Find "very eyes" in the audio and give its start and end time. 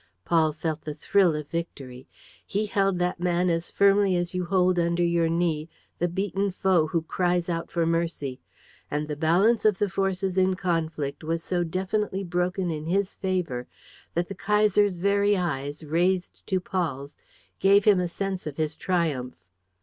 14.97-15.83